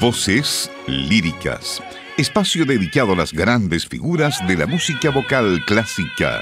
[0.00, 1.82] Voces líricas.
[2.16, 6.40] Espacio dedicado a las grandes figuras de la música vocal clásica.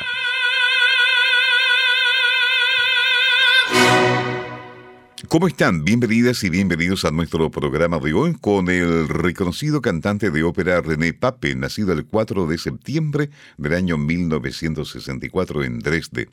[5.27, 5.85] ¿Cómo están?
[5.85, 11.13] Bienvenidas y bienvenidos a nuestro programa de hoy con el reconocido cantante de ópera René
[11.13, 16.29] Pape, nacido el 4 de septiembre del año 1964 en Dresde.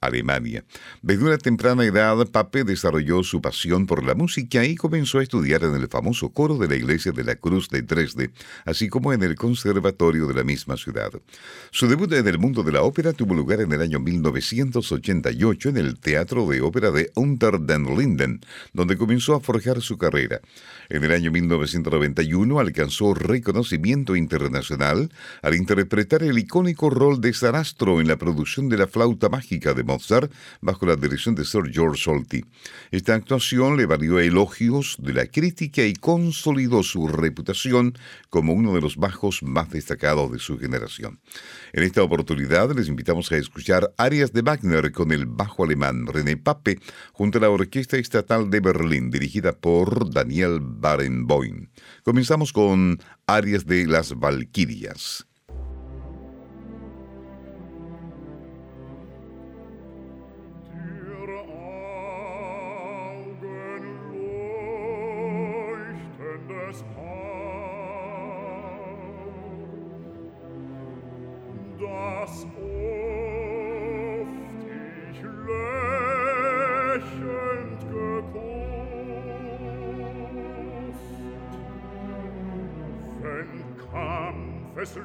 [0.00, 0.64] Alemania.
[1.02, 5.64] Desde una temprana edad, Pape desarrolló su pasión por la música y comenzó a estudiar
[5.64, 8.30] en el famoso coro de la Iglesia de la Cruz de Dresde,
[8.64, 11.10] así como en el conservatorio de la misma ciudad.
[11.70, 15.76] Su debut en el mundo de la ópera tuvo lugar en el año 1988 en
[15.78, 18.40] el Teatro de Ópera de Unter den Linden,
[18.72, 20.40] donde comenzó a forjar su carrera.
[20.88, 25.10] En el año 1991 alcanzó reconocimiento internacional
[25.42, 29.85] al interpretar el icónico rol de Sarastro en la producción de la flauta mágica de
[29.86, 32.44] Mozart bajo la dirección de Sir George Solti.
[32.90, 37.94] Esta actuación le valió elogios de la crítica y consolidó su reputación
[38.28, 41.20] como uno de los bajos más destacados de su generación.
[41.72, 46.36] En esta oportunidad les invitamos a escuchar arias de Wagner con el bajo alemán René
[46.36, 46.78] Pape
[47.12, 51.68] junto a la Orquesta Estatal de Berlín dirigida por Daniel Barenboim.
[52.02, 55.26] Comenzamos con arias de las Valquirias.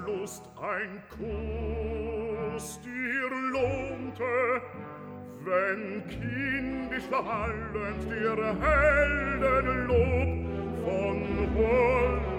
[0.05, 4.61] Lust ein Kuss dir lohnte,
[5.43, 9.91] wenn kindisch lallend dir Heldenlob
[10.85, 11.17] von
[11.55, 12.30] Wohl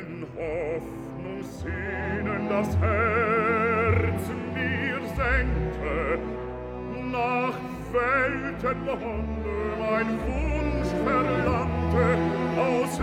[0.00, 4.22] wenn Hoffnung sehnen das Herz
[4.54, 6.18] mir senkte,
[7.12, 7.58] nach
[7.92, 8.78] Welten
[9.78, 12.06] mein Wunsch verlangte,
[12.56, 13.00] aus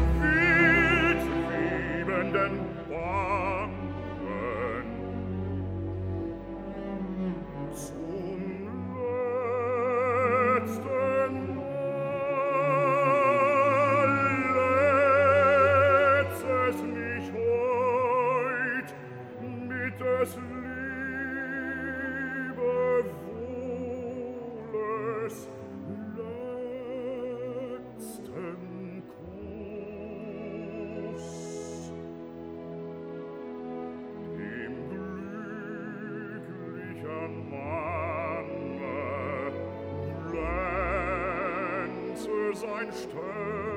[42.59, 43.76] sein Stern.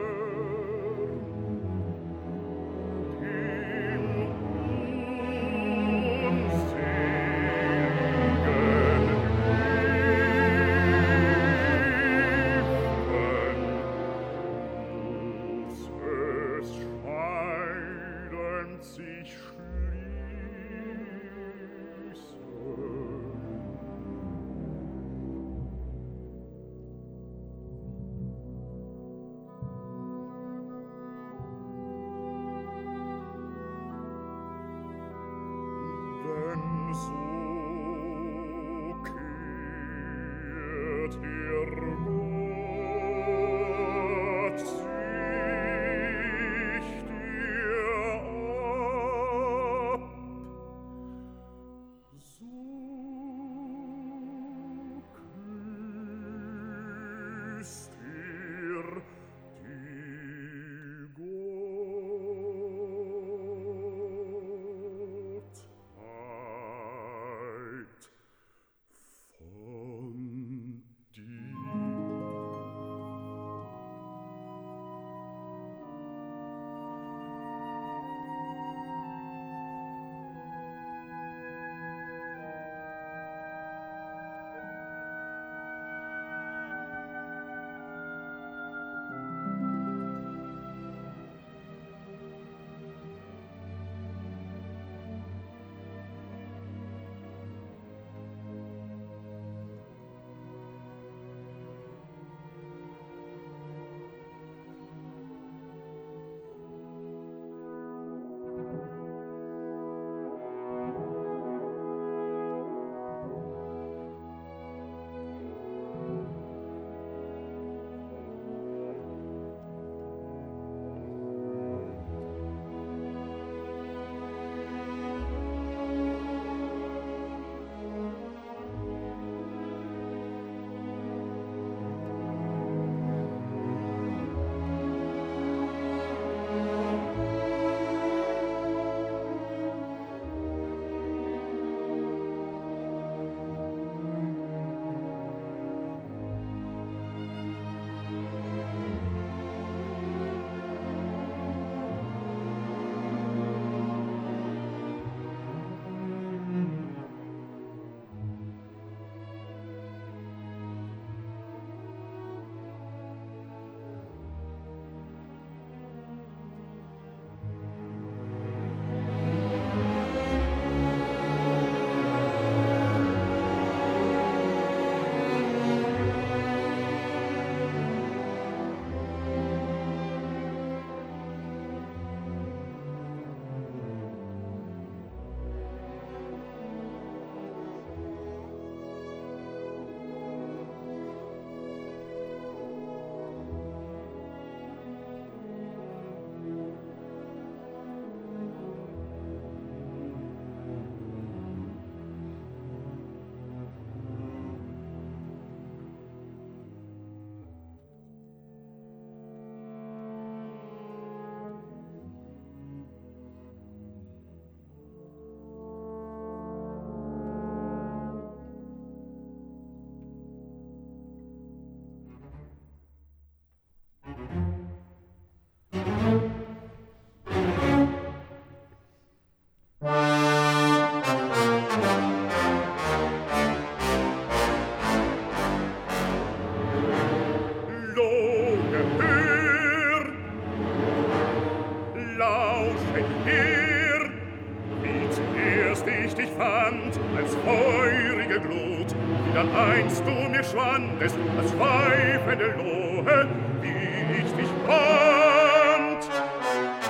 [248.30, 248.94] heilige Glut,
[249.24, 253.28] wie dann einst du mir schwandest, als pfeifende Lohe,
[253.60, 256.08] wie ich dich fand,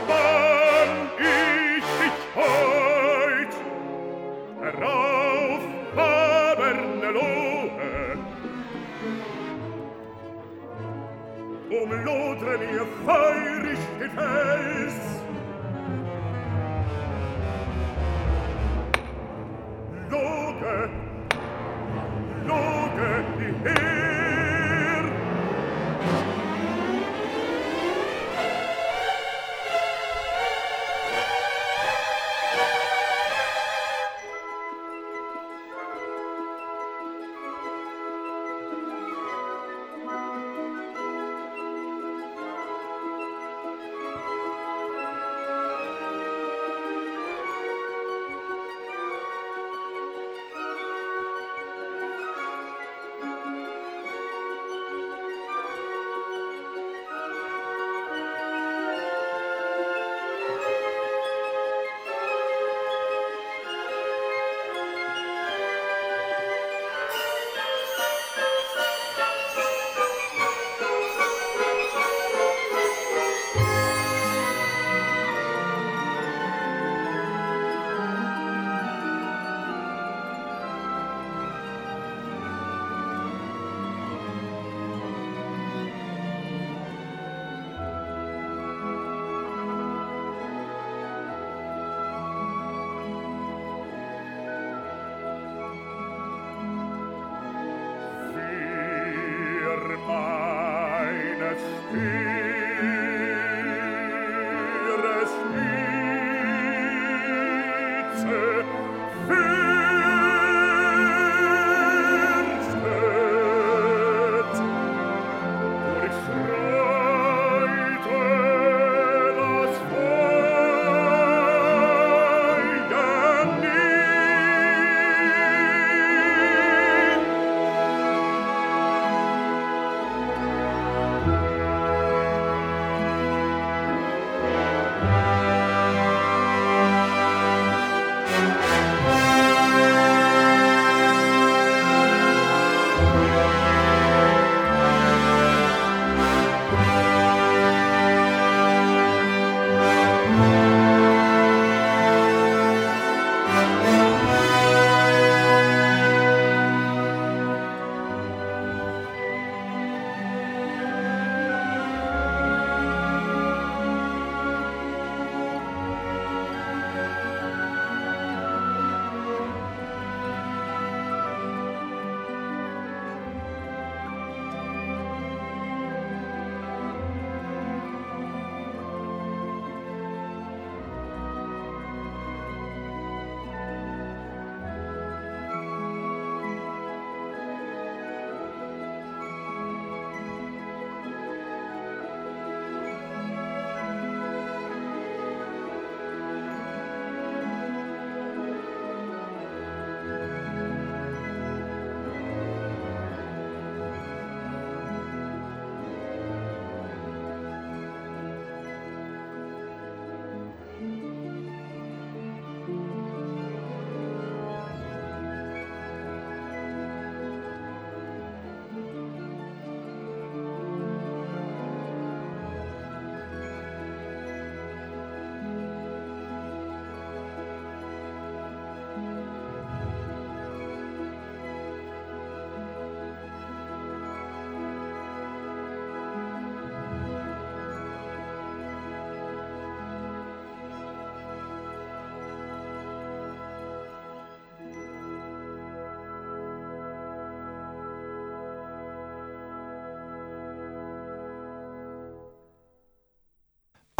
[0.07, 3.55] wann ich dich heut
[4.61, 5.61] herauf
[5.97, 8.19] haberne Lohe.
[11.71, 14.80] Umlodre mir feurig den Feld,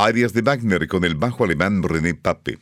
[0.05, 2.59] Arias de Wagner con el bajo alemán René Pape.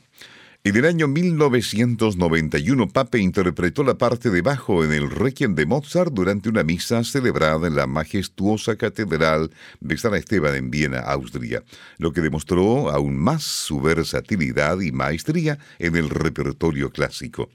[0.65, 6.13] En el año 1991, Pape interpretó la parte de bajo en el Requiem de Mozart
[6.13, 11.63] durante una misa celebrada en la majestuosa Catedral de San Esteban en Viena, Austria,
[11.99, 17.51] lo que demostró aún más su versatilidad y maestría en el repertorio clásico.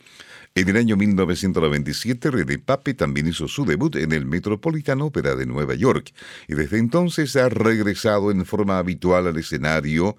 [0.56, 5.48] En el año 1997, René Pape también hizo su debut en el Metropolitan Opera de
[5.48, 6.14] Nueva York
[6.48, 10.16] y desde entonces ha regresado en forma habitual al escenario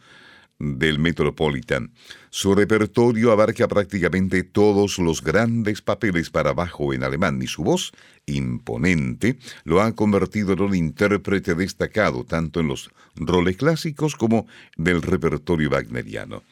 [0.59, 1.93] del Metropolitan.
[2.31, 7.93] Su repertorio abarca prácticamente todos los grandes papeles para bajo en alemán y su voz,
[8.26, 15.00] imponente, lo ha convertido en un intérprete destacado tanto en los roles clásicos como del
[15.00, 16.43] repertorio wagneriano.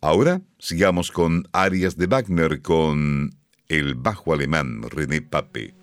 [0.00, 3.30] Ahora sigamos con arias de Wagner con
[3.68, 5.77] el bajo alemán René Pape.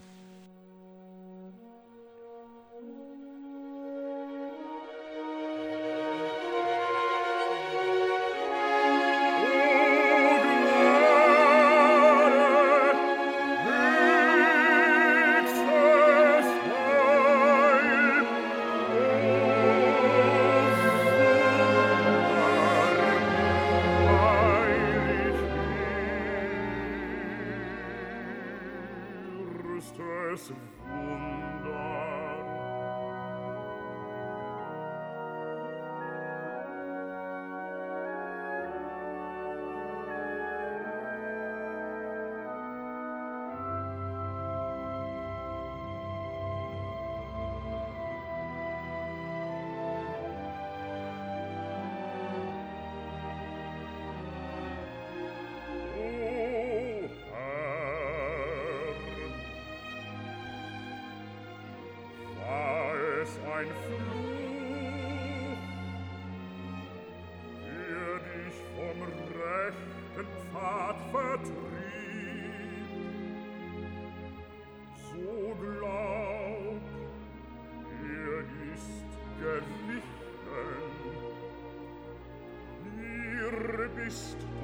[84.05, 84.54] First.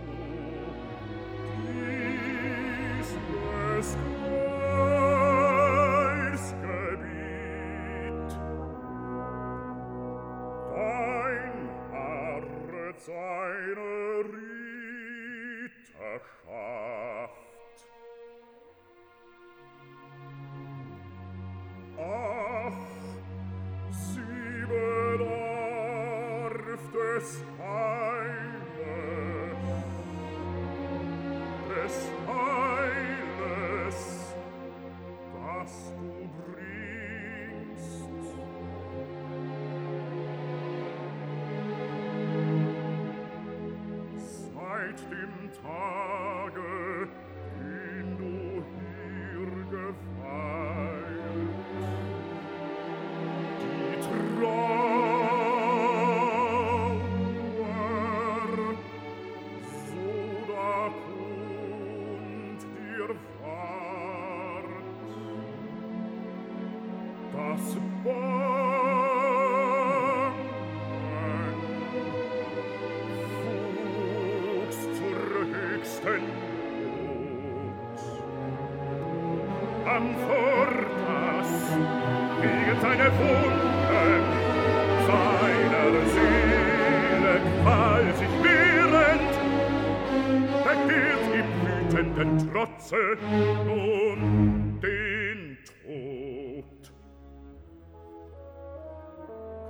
[92.91, 96.81] verlasse nun den Tod.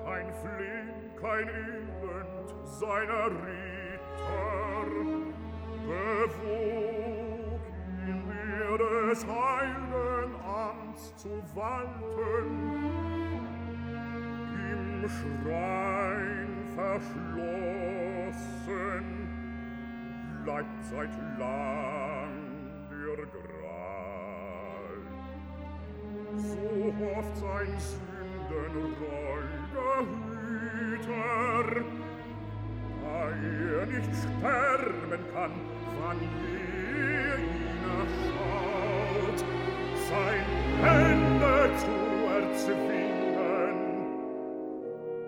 [0.05, 0.89] Kein Flehen,
[1.21, 4.85] kein Elend seiner Ritter
[5.85, 7.61] bewog
[8.07, 12.51] ihn mir des heilen Amts zu walten.
[14.71, 17.41] Im Schrein verschlossen
[20.43, 22.00] bleibt seit lang
[27.21, 28.95] oft sein Sünden
[30.79, 31.67] Hüter,
[33.01, 35.55] da er nicht sterben kann,
[35.99, 36.19] wann
[36.51, 39.39] ihr ihn erschaut,
[40.09, 40.47] sein
[40.81, 41.95] Ende zu
[42.37, 43.77] erzwingen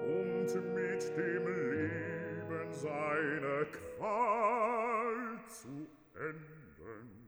[0.08, 3.56] und mit dem Leben seine
[3.98, 5.16] Qual
[5.48, 5.74] zu
[6.16, 7.23] enden.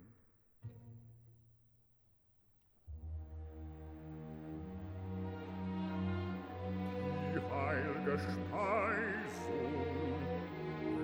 [8.06, 9.74] Speisung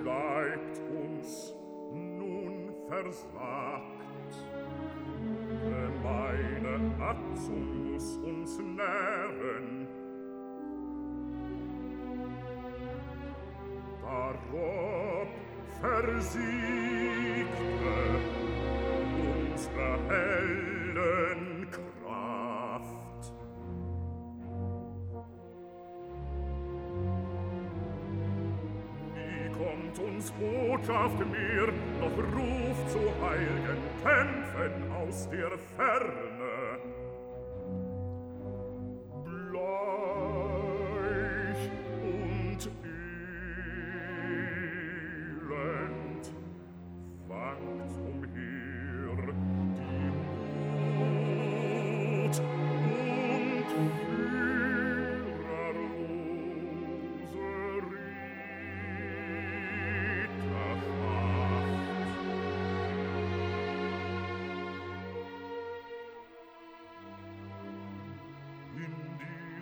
[0.03, 1.53] bleibt uns
[1.91, 4.35] nun versagt.
[5.63, 9.87] Gemeine Atzung muss uns nähren.
[14.03, 15.29] Darob
[15.81, 17.51] versiegte
[19.49, 21.40] unsere Helden
[30.41, 31.67] Botschaft mir
[31.99, 36.30] noch Ruf zu heilgen Kämpfen aus der Ferne.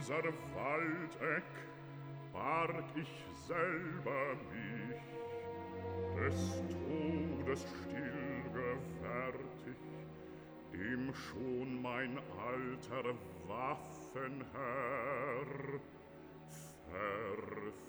[0.10, 1.44] Dieser Waldeck
[2.34, 3.14] barg ich
[3.48, 4.98] selber mich,
[6.16, 6.64] des
[7.46, 8.10] Todes still
[10.74, 13.14] dem schon mein alter
[13.48, 14.40] Waffenherr
[16.90, 17.89] verfiel.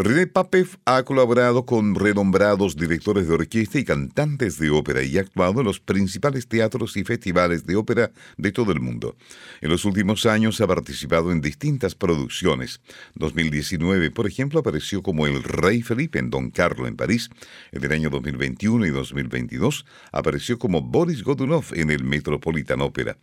[0.00, 5.22] René Papev ha colaborado con renombrados directores de orquesta y cantantes de ópera y ha
[5.22, 9.16] actuado en los principales teatros y festivales de ópera de todo el mundo.
[9.60, 12.80] En los últimos años ha participado en distintas producciones.
[13.16, 17.28] 2019, por ejemplo, apareció como el Rey Felipe en Don Carlo en París.
[17.72, 23.18] En el año 2021 y 2022 apareció como Boris Godunov en el Metropolitan Opera.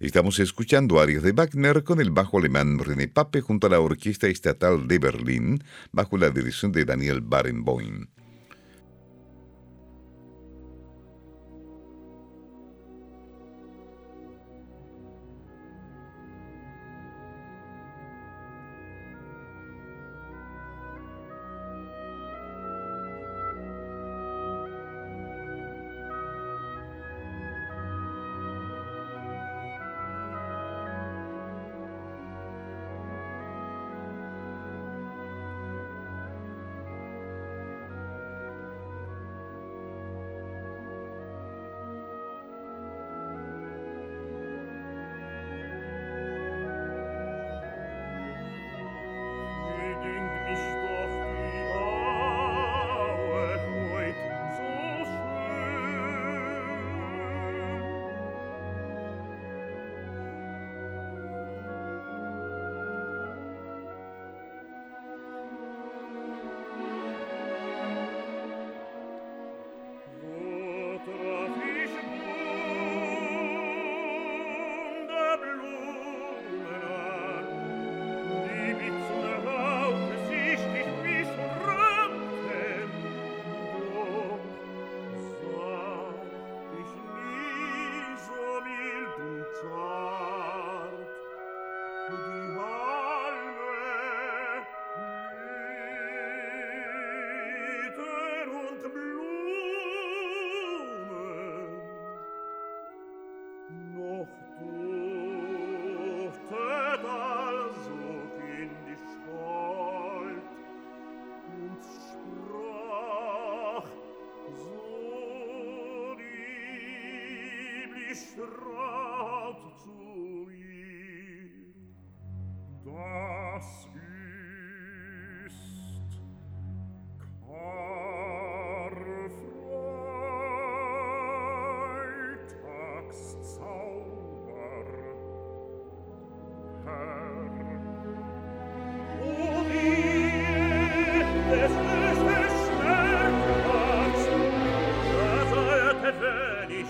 [0.00, 4.28] Estamos escuchando arias de Wagner con el bajo alemán René Pape junto a la Orquesta
[4.28, 8.06] Estatal de Berlín bajo la dirección de Daniel Barenboim.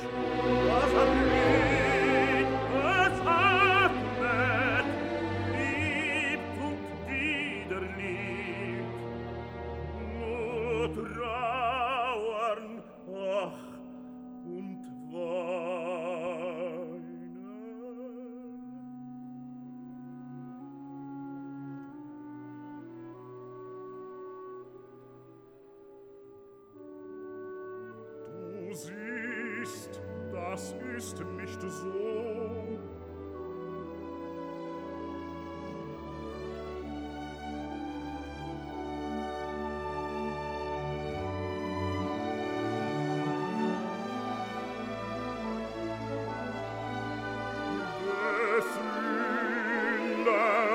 [0.00, 1.37] Please.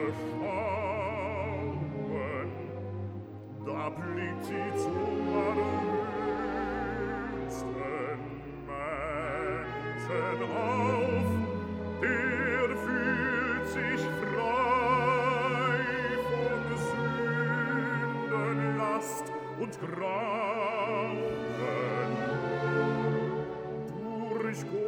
[0.00, 1.78] erschauen,
[3.64, 6.06] da blickt sie zum allerhöchsten
[8.66, 11.28] Menschen auf,
[12.00, 15.84] der fühlt sich frei
[16.30, 16.62] von
[18.28, 19.26] Sünden, Last
[19.60, 21.16] und Grauen.
[24.40, 24.85] Durch Gott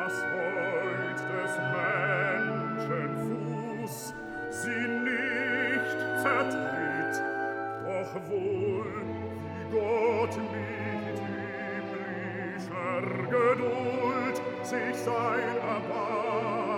[0.00, 4.14] was heut des Menschen Fuß
[4.50, 7.16] sie nicht zertritt,
[7.84, 8.92] doch wohl
[9.44, 11.18] wie Gott mit
[11.92, 13.02] himmlischer
[13.34, 16.69] Geduld sich sein erbarmt.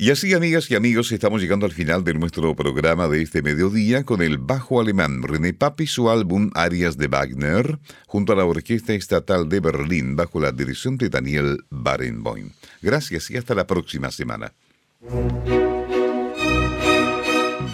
[0.00, 4.04] Y así, amigas y amigos, estamos llegando al final de nuestro programa de este mediodía
[4.04, 8.94] con el bajo alemán René Papi, su álbum Arias de Wagner, junto a la Orquesta
[8.94, 12.52] Estatal de Berlín, bajo la dirección de Daniel Barenboim.
[12.80, 14.52] Gracias y hasta la próxima semana.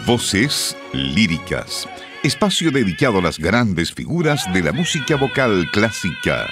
[0.06, 1.86] Voces líricas.
[2.22, 6.48] Espacio dedicado a las grandes figuras de la música vocal clásica.